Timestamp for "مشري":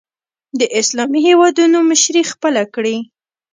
1.91-2.23